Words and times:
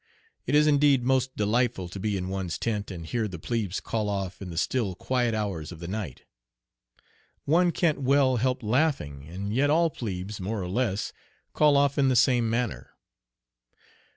It 0.47 0.55
is 0.55 0.65
indeed 0.65 1.03
most 1.03 1.35
delightful 1.35 1.87
to 1.89 1.99
be 1.99 2.17
in 2.17 2.27
one's 2.27 2.57
tent 2.57 2.89
and 2.89 3.05
here 3.05 3.27
the 3.27 3.37
plebes 3.37 3.79
call 3.79 4.09
off 4.09 4.41
in 4.41 4.49
the 4.49 4.57
still 4.57 4.95
quiet 4.95 5.35
hours 5.35 5.71
of 5.71 5.77
the 5.79 5.87
night. 5.87 6.23
One 7.45 7.69
can't 7.71 8.01
well 8.01 8.37
help 8.37 8.63
laughing, 8.63 9.27
and 9.27 9.53
yet 9.53 9.69
all 9.69 9.91
plebes, 9.91 10.41
more 10.41 10.59
or 10.59 10.69
less, 10.69 11.13
call 11.53 11.77
off 11.77 11.99
in 11.99 12.07
the 12.09 12.15
same 12.15 12.49
manner. 12.49 12.95